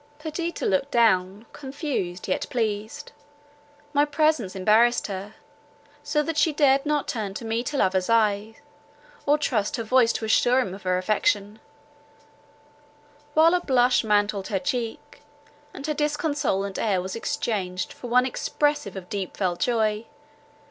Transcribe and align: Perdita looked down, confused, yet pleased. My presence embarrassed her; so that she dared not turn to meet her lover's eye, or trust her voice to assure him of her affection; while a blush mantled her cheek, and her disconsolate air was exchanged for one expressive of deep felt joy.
Perdita 0.17 0.65
looked 0.65 0.89
down, 0.89 1.45
confused, 1.53 2.27
yet 2.27 2.47
pleased. 2.49 3.11
My 3.93 4.03
presence 4.03 4.55
embarrassed 4.55 5.05
her; 5.05 5.35
so 6.01 6.23
that 6.23 6.37
she 6.37 6.51
dared 6.51 6.87
not 6.87 7.07
turn 7.07 7.35
to 7.35 7.45
meet 7.45 7.69
her 7.69 7.77
lover's 7.77 8.09
eye, 8.09 8.55
or 9.27 9.37
trust 9.37 9.75
her 9.75 9.83
voice 9.83 10.11
to 10.13 10.25
assure 10.25 10.59
him 10.59 10.73
of 10.73 10.81
her 10.81 10.97
affection; 10.97 11.59
while 13.35 13.53
a 13.53 13.59
blush 13.61 14.03
mantled 14.03 14.47
her 14.47 14.57
cheek, 14.57 15.21
and 15.71 15.85
her 15.85 15.93
disconsolate 15.93 16.79
air 16.79 16.99
was 16.99 17.15
exchanged 17.15 17.93
for 17.93 18.07
one 18.07 18.25
expressive 18.25 18.95
of 18.95 19.07
deep 19.07 19.37
felt 19.37 19.59
joy. 19.59 20.07